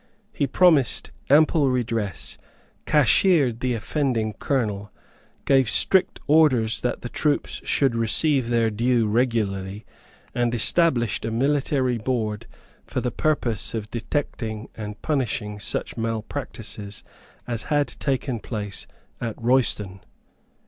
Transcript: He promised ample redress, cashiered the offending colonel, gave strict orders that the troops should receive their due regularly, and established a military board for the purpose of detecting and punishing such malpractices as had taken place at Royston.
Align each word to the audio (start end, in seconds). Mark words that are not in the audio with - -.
He 0.33 0.47
promised 0.47 1.11
ample 1.29 1.69
redress, 1.69 2.39
cashiered 2.87 3.59
the 3.59 3.75
offending 3.75 4.33
colonel, 4.33 4.91
gave 5.45 5.69
strict 5.69 6.19
orders 6.25 6.81
that 6.81 7.03
the 7.03 7.07
troops 7.07 7.61
should 7.65 7.95
receive 7.95 8.49
their 8.49 8.71
due 8.71 9.05
regularly, 9.05 9.85
and 10.33 10.55
established 10.55 11.23
a 11.23 11.29
military 11.29 11.99
board 11.99 12.47
for 12.83 12.99
the 12.99 13.11
purpose 13.11 13.75
of 13.75 13.91
detecting 13.91 14.69
and 14.73 14.99
punishing 15.03 15.59
such 15.59 15.95
malpractices 15.97 17.03
as 17.45 17.63
had 17.65 17.89
taken 17.99 18.39
place 18.39 18.87
at 19.21 19.39
Royston. 19.39 19.99